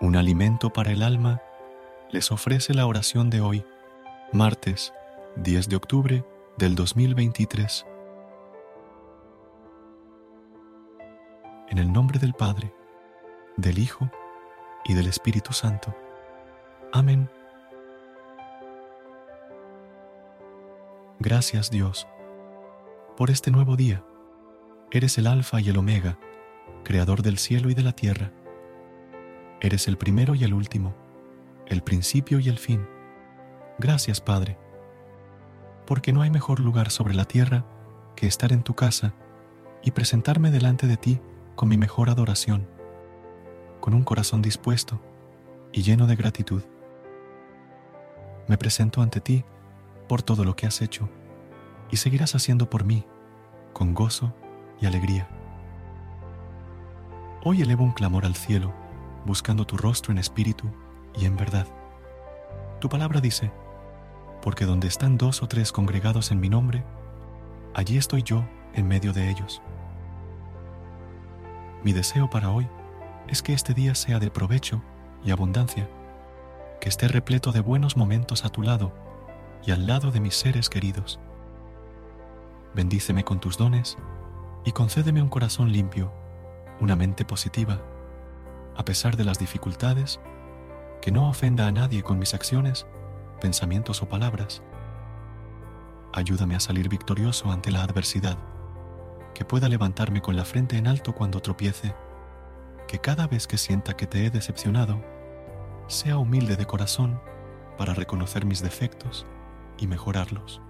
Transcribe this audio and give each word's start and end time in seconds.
Un 0.00 0.16
alimento 0.16 0.72
para 0.72 0.92
el 0.92 1.02
alma, 1.02 1.42
les 2.10 2.32
ofrece 2.32 2.72
la 2.72 2.86
oración 2.86 3.28
de 3.28 3.42
hoy, 3.42 3.64
martes 4.32 4.94
10 5.36 5.68
de 5.68 5.76
octubre 5.76 6.24
del 6.56 6.74
2023. 6.74 7.86
En 11.68 11.78
el 11.78 11.92
nombre 11.92 12.18
del 12.18 12.32
Padre, 12.32 12.74
del 13.56 13.78
Hijo 13.78 14.10
y 14.84 14.94
del 14.94 15.06
Espíritu 15.06 15.52
Santo. 15.52 15.94
Amén. 16.92 17.30
Gracias 21.18 21.70
Dios 21.70 22.08
por 23.18 23.30
este 23.30 23.50
nuevo 23.50 23.76
día. 23.76 24.02
Eres 24.90 25.18
el 25.18 25.26
Alfa 25.26 25.60
y 25.60 25.68
el 25.68 25.76
Omega, 25.76 26.18
Creador 26.84 27.20
del 27.20 27.36
cielo 27.36 27.68
y 27.68 27.74
de 27.74 27.82
la 27.82 27.92
tierra. 27.92 28.32
Eres 29.62 29.88
el 29.88 29.98
primero 29.98 30.34
y 30.34 30.42
el 30.44 30.54
último, 30.54 30.94
el 31.66 31.82
principio 31.82 32.40
y 32.40 32.48
el 32.48 32.56
fin. 32.56 32.88
Gracias, 33.78 34.18
Padre, 34.18 34.56
porque 35.86 36.14
no 36.14 36.22
hay 36.22 36.30
mejor 36.30 36.60
lugar 36.60 36.90
sobre 36.90 37.12
la 37.12 37.26
tierra 37.26 37.66
que 38.16 38.26
estar 38.26 38.52
en 38.52 38.62
tu 38.62 38.74
casa 38.74 39.12
y 39.82 39.90
presentarme 39.90 40.50
delante 40.50 40.86
de 40.86 40.96
ti 40.96 41.20
con 41.56 41.68
mi 41.68 41.76
mejor 41.76 42.08
adoración, 42.08 42.66
con 43.80 43.92
un 43.92 44.02
corazón 44.02 44.40
dispuesto 44.40 44.98
y 45.72 45.82
lleno 45.82 46.06
de 46.06 46.16
gratitud. 46.16 46.62
Me 48.48 48.56
presento 48.56 49.02
ante 49.02 49.20
ti 49.20 49.44
por 50.08 50.22
todo 50.22 50.42
lo 50.42 50.56
que 50.56 50.66
has 50.66 50.80
hecho 50.80 51.10
y 51.90 51.98
seguirás 51.98 52.34
haciendo 52.34 52.70
por 52.70 52.84
mí 52.84 53.04
con 53.74 53.92
gozo 53.92 54.32
y 54.80 54.86
alegría. 54.86 55.28
Hoy 57.44 57.60
elevo 57.60 57.84
un 57.84 57.92
clamor 57.92 58.24
al 58.24 58.36
cielo 58.36 58.79
buscando 59.24 59.66
tu 59.66 59.76
rostro 59.76 60.12
en 60.12 60.18
espíritu 60.18 60.68
y 61.18 61.26
en 61.26 61.36
verdad. 61.36 61.66
Tu 62.80 62.88
palabra 62.88 63.20
dice, 63.20 63.52
porque 64.42 64.64
donde 64.64 64.88
están 64.88 65.18
dos 65.18 65.42
o 65.42 65.48
tres 65.48 65.72
congregados 65.72 66.30
en 66.30 66.40
mi 66.40 66.48
nombre, 66.48 66.84
allí 67.74 67.98
estoy 67.98 68.22
yo 68.22 68.44
en 68.74 68.88
medio 68.88 69.12
de 69.12 69.30
ellos. 69.30 69.62
Mi 71.84 71.92
deseo 71.92 72.28
para 72.30 72.50
hoy 72.50 72.68
es 73.28 73.42
que 73.42 73.52
este 73.52 73.74
día 73.74 73.94
sea 73.94 74.18
de 74.18 74.30
provecho 74.30 74.82
y 75.24 75.30
abundancia, 75.30 75.88
que 76.80 76.88
esté 76.88 77.08
repleto 77.08 77.52
de 77.52 77.60
buenos 77.60 77.96
momentos 77.96 78.44
a 78.44 78.48
tu 78.48 78.62
lado 78.62 78.92
y 79.64 79.72
al 79.72 79.86
lado 79.86 80.10
de 80.10 80.20
mis 80.20 80.34
seres 80.34 80.70
queridos. 80.70 81.20
Bendíceme 82.74 83.24
con 83.24 83.40
tus 83.40 83.58
dones 83.58 83.98
y 84.64 84.72
concédeme 84.72 85.20
un 85.20 85.28
corazón 85.28 85.72
limpio, 85.72 86.12
una 86.80 86.96
mente 86.96 87.24
positiva 87.24 87.80
a 88.80 88.84
pesar 88.86 89.18
de 89.18 89.24
las 89.24 89.38
dificultades, 89.38 90.20
que 91.02 91.12
no 91.12 91.28
ofenda 91.28 91.66
a 91.66 91.70
nadie 91.70 92.02
con 92.02 92.18
mis 92.18 92.32
acciones, 92.32 92.86
pensamientos 93.38 94.00
o 94.00 94.08
palabras. 94.08 94.62
Ayúdame 96.14 96.56
a 96.56 96.60
salir 96.60 96.88
victorioso 96.88 97.52
ante 97.52 97.70
la 97.70 97.82
adversidad, 97.82 98.38
que 99.34 99.44
pueda 99.44 99.68
levantarme 99.68 100.22
con 100.22 100.34
la 100.34 100.46
frente 100.46 100.78
en 100.78 100.86
alto 100.86 101.14
cuando 101.14 101.42
tropiece, 101.42 101.94
que 102.88 103.00
cada 103.00 103.26
vez 103.26 103.46
que 103.46 103.58
sienta 103.58 103.98
que 103.98 104.06
te 104.06 104.24
he 104.24 104.30
decepcionado, 104.30 105.04
sea 105.86 106.16
humilde 106.16 106.56
de 106.56 106.64
corazón 106.64 107.20
para 107.76 107.92
reconocer 107.92 108.46
mis 108.46 108.62
defectos 108.62 109.26
y 109.76 109.88
mejorarlos. 109.88 110.62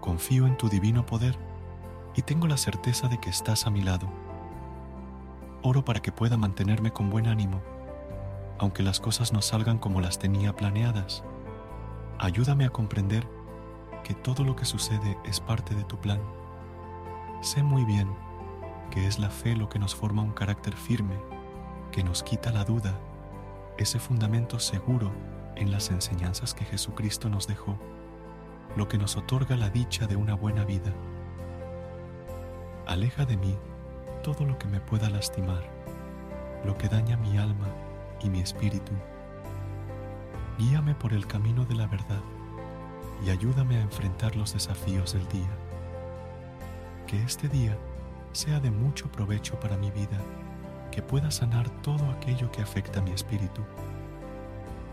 Confío 0.00 0.46
en 0.46 0.56
tu 0.56 0.68
divino 0.68 1.06
poder 1.06 1.36
y 2.14 2.22
tengo 2.22 2.46
la 2.46 2.56
certeza 2.56 3.08
de 3.08 3.18
que 3.18 3.30
estás 3.30 3.66
a 3.66 3.70
mi 3.70 3.82
lado 3.82 4.08
Oro 5.62 5.84
para 5.84 6.00
que 6.00 6.10
pueda 6.10 6.38
mantenerme 6.38 6.90
con 6.90 7.10
buen 7.10 7.26
ánimo, 7.26 7.60
aunque 8.58 8.82
las 8.82 8.98
cosas 8.98 9.30
no 9.30 9.42
salgan 9.42 9.78
como 9.78 10.00
las 10.00 10.18
tenía 10.18 10.56
planeadas. 10.56 11.22
Ayúdame 12.18 12.64
a 12.64 12.70
comprender 12.70 13.28
que 14.02 14.14
todo 14.14 14.42
lo 14.42 14.56
que 14.56 14.64
sucede 14.64 15.18
es 15.24 15.38
parte 15.38 15.74
de 15.74 15.84
tu 15.84 15.98
plan. 16.00 16.20
Sé 17.42 17.62
muy 17.62 17.84
bien 17.84 18.08
que 18.90 19.06
es 19.06 19.18
la 19.18 19.28
fe 19.28 19.54
lo 19.54 19.68
que 19.68 19.78
nos 19.78 19.94
forma 19.94 20.22
un 20.22 20.32
carácter 20.32 20.74
firme, 20.74 21.16
que 21.92 22.02
nos 22.02 22.22
quita 22.22 22.50
la 22.52 22.64
duda, 22.64 22.98
ese 23.76 23.98
fundamento 23.98 24.58
seguro 24.58 25.12
en 25.56 25.70
las 25.70 25.90
enseñanzas 25.90 26.54
que 26.54 26.64
Jesucristo 26.64 27.28
nos 27.28 27.46
dejó, 27.46 27.78
lo 28.76 28.88
que 28.88 28.96
nos 28.96 29.16
otorga 29.16 29.56
la 29.56 29.68
dicha 29.68 30.06
de 30.06 30.16
una 30.16 30.34
buena 30.34 30.64
vida. 30.64 30.94
Aleja 32.86 33.26
de 33.26 33.36
mí 33.36 33.58
todo 34.22 34.44
lo 34.44 34.58
que 34.58 34.68
me 34.68 34.80
pueda 34.80 35.08
lastimar, 35.08 35.62
lo 36.64 36.76
que 36.76 36.88
daña 36.88 37.16
mi 37.16 37.38
alma 37.38 37.68
y 38.22 38.28
mi 38.28 38.40
espíritu. 38.40 38.92
Guíame 40.58 40.94
por 40.94 41.12
el 41.12 41.26
camino 41.26 41.64
de 41.64 41.74
la 41.74 41.86
verdad 41.86 42.20
y 43.24 43.30
ayúdame 43.30 43.76
a 43.76 43.82
enfrentar 43.82 44.36
los 44.36 44.52
desafíos 44.52 45.14
del 45.14 45.26
día. 45.28 45.50
Que 47.06 47.22
este 47.22 47.48
día 47.48 47.76
sea 48.32 48.60
de 48.60 48.70
mucho 48.70 49.10
provecho 49.10 49.58
para 49.58 49.76
mi 49.76 49.90
vida, 49.90 50.20
que 50.92 51.02
pueda 51.02 51.30
sanar 51.30 51.68
todo 51.82 52.10
aquello 52.10 52.50
que 52.52 52.62
afecta 52.62 53.00
a 53.00 53.02
mi 53.02 53.12
espíritu, 53.12 53.62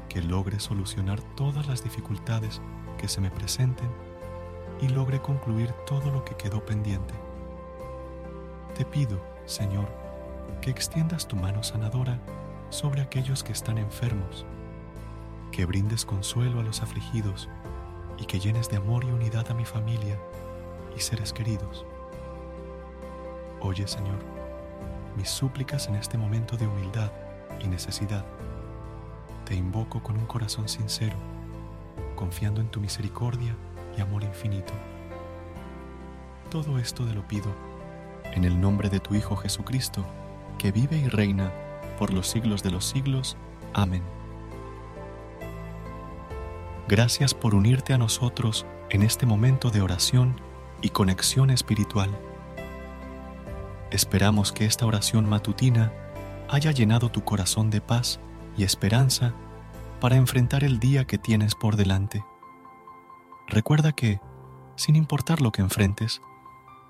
que 0.09 0.21
logre 0.21 0.59
solucionar 0.59 1.21
todas 1.35 1.67
las 1.67 1.83
dificultades 1.83 2.61
que 2.97 3.07
se 3.07 3.21
me 3.21 3.29
presenten 3.29 3.89
y 4.81 4.87
logre 4.87 5.21
concluir 5.21 5.71
todo 5.85 6.11
lo 6.11 6.23
que 6.23 6.35
quedó 6.35 6.65
pendiente 6.65 7.26
te 8.77 8.85
pido, 8.85 9.19
Señor, 9.47 9.87
que 10.61 10.69
extiendas 10.69 11.27
tu 11.27 11.35
mano 11.35 11.63
sanadora 11.63 12.19
sobre 12.69 13.01
aquellos 13.01 13.43
que 13.43 13.51
están 13.51 13.79
enfermos, 13.79 14.45
que 15.51 15.65
brindes 15.65 16.05
consuelo 16.05 16.59
a 16.59 16.63
los 16.63 16.83
afligidos 16.83 17.49
y 18.19 18.25
que 18.25 18.39
llenes 18.39 18.69
de 18.69 18.77
amor 18.77 19.03
y 19.03 19.07
unidad 19.07 19.49
a 19.49 19.55
mi 19.55 19.65
familia 19.65 20.19
y 20.95 20.99
seres 20.99 21.33
queridos. 21.33 21.87
Oye, 23.61 23.87
Señor, 23.87 24.19
mis 25.15 25.29
súplicas 25.29 25.87
en 25.87 25.95
este 25.95 26.19
momento 26.19 26.55
de 26.55 26.67
humildad 26.67 27.11
y 27.59 27.67
necesidad. 27.67 28.25
Te 29.45 29.55
invoco 29.55 30.03
con 30.03 30.17
un 30.17 30.27
corazón 30.27 30.69
sincero, 30.69 31.15
confiando 32.15 32.61
en 32.61 32.69
tu 32.69 32.79
misericordia 32.79 33.55
y 33.97 34.01
amor 34.01 34.21
infinito. 34.21 34.73
Todo 36.51 36.77
esto 36.77 37.03
te 37.05 37.15
lo 37.15 37.27
pido 37.27 37.66
en 38.33 38.45
el 38.45 38.59
nombre 38.59 38.89
de 38.89 38.99
tu 38.99 39.15
Hijo 39.15 39.35
Jesucristo, 39.35 40.05
que 40.57 40.71
vive 40.71 40.97
y 40.97 41.07
reina 41.07 41.51
por 41.97 42.13
los 42.13 42.27
siglos 42.27 42.63
de 42.63 42.71
los 42.71 42.85
siglos. 42.85 43.37
Amén. 43.73 44.03
Gracias 46.87 47.33
por 47.33 47.53
unirte 47.53 47.93
a 47.93 47.97
nosotros 47.97 48.65
en 48.89 49.03
este 49.03 49.25
momento 49.25 49.71
de 49.71 49.81
oración 49.81 50.39
y 50.81 50.89
conexión 50.89 51.49
espiritual. 51.49 52.17
Esperamos 53.91 54.51
que 54.51 54.65
esta 54.65 54.85
oración 54.85 55.27
matutina 55.27 55.91
haya 56.49 56.71
llenado 56.71 57.09
tu 57.09 57.23
corazón 57.23 57.69
de 57.69 57.81
paz 57.81 58.19
y 58.57 58.63
esperanza 58.63 59.33
para 59.99 60.15
enfrentar 60.15 60.63
el 60.63 60.79
día 60.79 61.05
que 61.05 61.17
tienes 61.17 61.55
por 61.55 61.75
delante. 61.75 62.23
Recuerda 63.47 63.91
que, 63.91 64.19
sin 64.75 64.95
importar 64.95 65.41
lo 65.41 65.51
que 65.51 65.61
enfrentes, 65.61 66.21